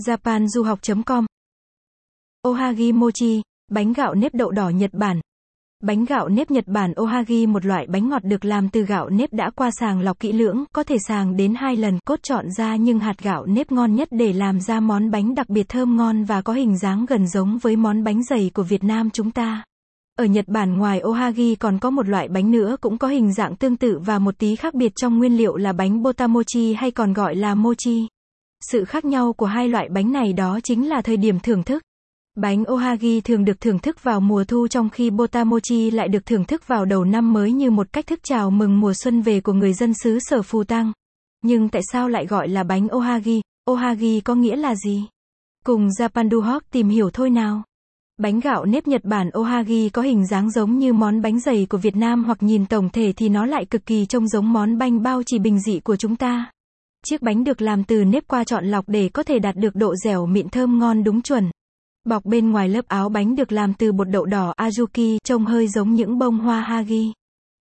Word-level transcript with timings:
japanduhoc.com 0.00 1.26
Ohagi 2.48 2.92
mochi, 2.94 3.42
bánh 3.70 3.92
gạo 3.92 4.14
nếp 4.14 4.34
đậu 4.34 4.50
đỏ 4.50 4.68
Nhật 4.68 4.90
Bản. 4.94 5.20
Bánh 5.82 6.04
gạo 6.04 6.28
nếp 6.28 6.50
Nhật 6.50 6.64
Bản 6.66 6.92
Ohagi 7.00 7.48
một 7.48 7.64
loại 7.64 7.86
bánh 7.86 8.08
ngọt 8.08 8.24
được 8.24 8.44
làm 8.44 8.68
từ 8.68 8.82
gạo 8.82 9.08
nếp 9.08 9.32
đã 9.32 9.50
qua 9.50 9.70
sàng 9.80 10.00
lọc 10.00 10.20
kỹ 10.20 10.32
lưỡng, 10.32 10.64
có 10.72 10.84
thể 10.84 10.96
sàng 11.08 11.36
đến 11.36 11.54
hai 11.54 11.76
lần, 11.76 11.98
cốt 12.04 12.22
chọn 12.22 12.50
ra 12.50 12.76
nhưng 12.76 12.98
hạt 12.98 13.18
gạo 13.22 13.46
nếp 13.46 13.72
ngon 13.72 13.94
nhất 13.94 14.08
để 14.10 14.32
làm 14.32 14.60
ra 14.60 14.80
món 14.80 15.10
bánh 15.10 15.34
đặc 15.34 15.48
biệt 15.48 15.68
thơm 15.68 15.96
ngon 15.96 16.24
và 16.24 16.42
có 16.42 16.52
hình 16.52 16.78
dáng 16.78 17.06
gần 17.08 17.28
giống 17.28 17.58
với 17.58 17.76
món 17.76 18.04
bánh 18.04 18.24
dày 18.24 18.50
của 18.54 18.62
Việt 18.62 18.84
Nam 18.84 19.10
chúng 19.10 19.30
ta. 19.30 19.64
Ở 20.18 20.24
Nhật 20.24 20.48
Bản 20.48 20.78
ngoài 20.78 21.00
Ohagi 21.00 21.54
còn 21.60 21.78
có 21.78 21.90
một 21.90 22.08
loại 22.08 22.28
bánh 22.28 22.50
nữa 22.50 22.76
cũng 22.80 22.98
có 22.98 23.08
hình 23.08 23.32
dạng 23.32 23.56
tương 23.56 23.76
tự 23.76 23.98
và 24.04 24.18
một 24.18 24.38
tí 24.38 24.56
khác 24.56 24.74
biệt 24.74 24.92
trong 24.96 25.18
nguyên 25.18 25.36
liệu 25.36 25.56
là 25.56 25.72
bánh 25.72 26.02
botamochi 26.02 26.74
hay 26.74 26.90
còn 26.90 27.12
gọi 27.12 27.34
là 27.34 27.54
mochi. 27.54 28.06
Sự 28.70 28.84
khác 28.84 29.04
nhau 29.04 29.32
của 29.32 29.46
hai 29.46 29.68
loại 29.68 29.88
bánh 29.88 30.12
này 30.12 30.32
đó 30.32 30.60
chính 30.62 30.88
là 30.88 31.02
thời 31.02 31.16
điểm 31.16 31.40
thưởng 31.40 31.62
thức. 31.62 31.82
Bánh 32.36 32.64
Ohagi 32.72 33.20
thường 33.24 33.44
được 33.44 33.60
thưởng 33.60 33.78
thức 33.78 34.02
vào 34.02 34.20
mùa 34.20 34.44
thu 34.44 34.68
trong 34.68 34.90
khi 34.90 35.10
Botamochi 35.10 35.90
lại 35.90 36.08
được 36.08 36.26
thưởng 36.26 36.44
thức 36.44 36.68
vào 36.68 36.84
đầu 36.84 37.04
năm 37.04 37.32
mới 37.32 37.52
như 37.52 37.70
một 37.70 37.92
cách 37.92 38.06
thức 38.06 38.20
chào 38.22 38.50
mừng 38.50 38.80
mùa 38.80 38.92
xuân 38.94 39.22
về 39.22 39.40
của 39.40 39.52
người 39.52 39.72
dân 39.72 39.94
xứ 39.94 40.18
sở 40.20 40.42
Phù 40.42 40.64
Tăng. 40.64 40.92
Nhưng 41.44 41.68
tại 41.68 41.82
sao 41.92 42.08
lại 42.08 42.26
gọi 42.26 42.48
là 42.48 42.62
bánh 42.62 42.88
Ohagi? 42.96 43.40
Ohagi 43.70 44.20
có 44.24 44.34
nghĩa 44.34 44.56
là 44.56 44.74
gì? 44.74 45.06
Cùng 45.64 45.88
Japan 45.98 46.30
Duhok 46.30 46.70
tìm 46.70 46.88
hiểu 46.88 47.10
thôi 47.10 47.30
nào. 47.30 47.62
Bánh 48.18 48.40
gạo 48.40 48.64
nếp 48.64 48.86
Nhật 48.86 49.04
Bản 49.04 49.30
Ohagi 49.38 49.88
có 49.92 50.02
hình 50.02 50.26
dáng 50.26 50.50
giống 50.50 50.78
như 50.78 50.92
món 50.92 51.22
bánh 51.22 51.40
dày 51.40 51.66
của 51.70 51.78
Việt 51.78 51.96
Nam 51.96 52.24
hoặc 52.24 52.42
nhìn 52.42 52.66
tổng 52.66 52.88
thể 52.88 53.12
thì 53.16 53.28
nó 53.28 53.46
lại 53.46 53.64
cực 53.64 53.86
kỳ 53.86 54.06
trông 54.06 54.28
giống 54.28 54.52
món 54.52 54.78
bánh 54.78 55.02
bao 55.02 55.22
chỉ 55.26 55.38
bình 55.38 55.60
dị 55.60 55.80
của 55.80 55.96
chúng 55.96 56.16
ta. 56.16 56.50
Chiếc 57.06 57.22
bánh 57.22 57.44
được 57.44 57.62
làm 57.62 57.84
từ 57.84 58.04
nếp 58.04 58.28
qua 58.28 58.44
chọn 58.44 58.64
lọc 58.64 58.84
để 58.88 59.08
có 59.08 59.22
thể 59.22 59.38
đạt 59.38 59.56
được 59.56 59.74
độ 59.74 59.94
dẻo 60.04 60.26
mịn 60.26 60.48
thơm 60.48 60.78
ngon 60.78 61.04
đúng 61.04 61.22
chuẩn. 61.22 61.50
Bọc 62.04 62.24
bên 62.24 62.50
ngoài 62.50 62.68
lớp 62.68 62.88
áo 62.88 63.08
bánh 63.08 63.36
được 63.36 63.52
làm 63.52 63.74
từ 63.74 63.92
bột 63.92 64.08
đậu 64.08 64.24
đỏ 64.24 64.54
Azuki, 64.56 65.18
trông 65.24 65.44
hơi 65.44 65.68
giống 65.68 65.94
những 65.94 66.18
bông 66.18 66.38
hoa 66.38 66.60
Hagi. 66.60 67.12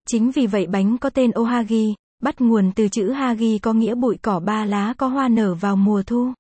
Chính 0.08 0.32
vì 0.32 0.48
vậy 0.48 0.68
bánh 0.68 0.98
có 0.98 1.10
tên 1.10 1.32
Ohagi, 1.40 1.94
bắt 2.24 2.42
nguồn 2.42 2.72
từ 2.76 2.88
chữ 2.88 3.12
Hagi 3.12 3.58
có 3.62 3.74
nghĩa 3.74 3.96
bụi 3.96 4.18
cỏ 4.22 4.40
ba 4.40 4.66
lá 4.66 4.94
có 4.98 5.08
hoa 5.08 5.28
nở 5.28 5.54
vào 5.54 5.76
mùa 5.76 6.04
thu. 6.04 6.34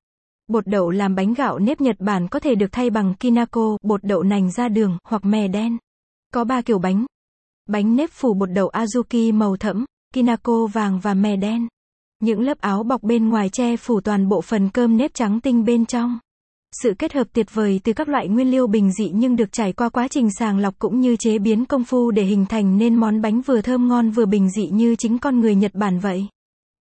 Bột 0.47 0.67
đậu 0.67 0.89
làm 0.89 1.15
bánh 1.15 1.33
gạo 1.33 1.59
nếp 1.59 1.81
Nhật 1.81 1.95
Bản 1.99 2.27
có 2.27 2.39
thể 2.39 2.55
được 2.55 2.71
thay 2.71 2.89
bằng 2.89 3.13
kinako, 3.19 3.77
bột 3.81 4.03
đậu 4.03 4.23
nành 4.23 4.51
ra 4.51 4.69
đường, 4.69 4.97
hoặc 5.03 5.25
mè 5.25 5.47
đen. 5.47 5.77
Có 6.33 6.43
ba 6.43 6.61
kiểu 6.61 6.79
bánh. 6.79 7.05
Bánh 7.69 7.95
nếp 7.95 8.09
phủ 8.11 8.33
bột 8.33 8.49
đậu 8.51 8.69
Azuki 8.69 9.33
màu 9.33 9.57
thẫm, 9.57 9.85
kinako 10.13 10.67
vàng 10.73 10.99
và 10.99 11.13
mè 11.13 11.35
đen. 11.35 11.67
Những 12.21 12.41
lớp 12.41 12.61
áo 12.61 12.83
bọc 12.83 13.03
bên 13.03 13.29
ngoài 13.29 13.49
che 13.49 13.77
phủ 13.77 14.01
toàn 14.01 14.29
bộ 14.29 14.41
phần 14.41 14.69
cơm 14.69 14.97
nếp 14.97 15.13
trắng 15.13 15.39
tinh 15.39 15.65
bên 15.65 15.85
trong. 15.85 16.19
Sự 16.83 16.93
kết 16.99 17.13
hợp 17.13 17.27
tuyệt 17.33 17.47
vời 17.53 17.79
từ 17.83 17.93
các 17.93 18.09
loại 18.09 18.27
nguyên 18.27 18.51
liệu 18.51 18.67
bình 18.67 18.91
dị 18.91 19.11
nhưng 19.13 19.35
được 19.35 19.51
trải 19.51 19.73
qua 19.73 19.89
quá 19.89 20.07
trình 20.07 20.29
sàng 20.39 20.57
lọc 20.57 20.79
cũng 20.79 20.99
như 20.99 21.15
chế 21.15 21.39
biến 21.39 21.65
công 21.65 21.83
phu 21.83 22.11
để 22.11 22.23
hình 22.23 22.45
thành 22.45 22.77
nên 22.77 22.95
món 22.95 23.21
bánh 23.21 23.41
vừa 23.41 23.61
thơm 23.61 23.87
ngon 23.87 24.09
vừa 24.09 24.25
bình 24.25 24.49
dị 24.49 24.67
như 24.67 24.95
chính 24.95 25.19
con 25.19 25.39
người 25.39 25.55
Nhật 25.55 25.71
Bản 25.75 25.99
vậy. 25.99 26.27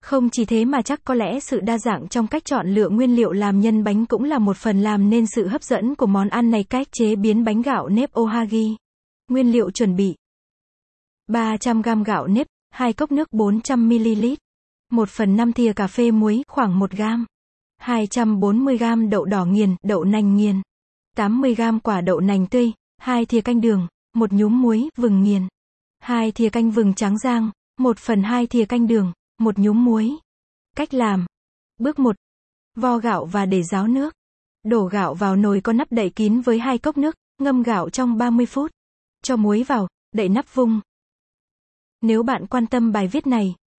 Không 0.02 0.30
chỉ 0.30 0.44
thế 0.44 0.64
mà 0.64 0.82
chắc 0.82 1.04
có 1.04 1.14
lẽ 1.14 1.40
sự 1.40 1.60
đa 1.60 1.78
dạng 1.78 2.08
trong 2.08 2.26
cách 2.26 2.44
chọn 2.44 2.74
lựa 2.74 2.88
nguyên 2.88 3.16
liệu 3.16 3.32
làm 3.32 3.60
nhân 3.60 3.84
bánh 3.84 4.06
cũng 4.06 4.24
là 4.24 4.38
một 4.38 4.56
phần 4.56 4.80
làm 4.80 5.10
nên 5.10 5.24
sự 5.26 5.46
hấp 5.46 5.62
dẫn 5.62 5.94
của 5.94 6.06
món 6.06 6.28
ăn 6.28 6.50
này 6.50 6.64
cách 6.64 6.86
chế 6.92 7.16
biến 7.16 7.44
bánh 7.44 7.62
gạo 7.62 7.88
nếp 7.88 8.10
Ohagi. 8.20 8.76
Nguyên 9.28 9.52
liệu 9.52 9.70
chuẩn 9.70 9.96
bị 9.96 10.14
300g 11.28 12.04
gạo 12.04 12.26
nếp, 12.26 12.46
2 12.70 12.92
cốc 12.92 13.12
nước 13.12 13.28
400ml, 13.32 14.36
1 14.90 15.08
phần 15.08 15.36
5 15.36 15.52
thìa 15.52 15.72
cà 15.72 15.86
phê 15.86 16.10
muối 16.10 16.42
khoảng 16.48 16.78
1 16.78 16.90
gam. 16.90 17.26
240 17.78 18.78
gam 18.78 19.10
đậu 19.10 19.24
đỏ 19.24 19.44
nghiền, 19.44 19.76
đậu 19.82 20.04
nành 20.04 20.36
nghiền. 20.36 20.62
80 21.16 21.54
gam 21.54 21.80
quả 21.80 22.00
đậu 22.00 22.20
nành 22.20 22.46
tươi, 22.46 22.72
2 22.98 23.26
thìa 23.26 23.40
canh 23.40 23.60
đường, 23.60 23.86
1 24.14 24.32
nhúm 24.32 24.62
muối, 24.62 24.88
vừng 24.96 25.22
nghiền. 25.22 25.48
2 25.98 26.32
thìa 26.32 26.48
canh 26.48 26.70
vừng 26.70 26.94
trắng 26.94 27.18
rang, 27.18 27.50
1 27.78 27.98
phần 27.98 28.22
2 28.22 28.46
thìa 28.46 28.64
canh 28.64 28.86
đường, 28.86 29.12
1 29.38 29.58
nhúm 29.58 29.84
muối. 29.84 30.16
Cách 30.76 30.94
làm. 30.94 31.26
Bước 31.78 31.98
1. 31.98 32.16
Vo 32.76 32.98
gạo 32.98 33.24
và 33.24 33.46
để 33.46 33.62
ráo 33.62 33.88
nước. 33.88 34.14
Đổ 34.62 34.84
gạo 34.84 35.14
vào 35.14 35.36
nồi 35.36 35.60
có 35.60 35.72
nắp 35.72 35.92
đậy 35.92 36.10
kín 36.10 36.40
với 36.40 36.58
hai 36.58 36.78
cốc 36.78 36.98
nước, 36.98 37.14
ngâm 37.38 37.62
gạo 37.62 37.90
trong 37.90 38.18
30 38.18 38.46
phút. 38.46 38.70
Cho 39.22 39.36
muối 39.36 39.62
vào, 39.62 39.88
đậy 40.12 40.28
nắp 40.28 40.54
vung. 40.54 40.80
Nếu 42.00 42.22
bạn 42.22 42.46
quan 42.46 42.66
tâm 42.66 42.92
bài 42.92 43.08
viết 43.08 43.26
này, 43.26 43.54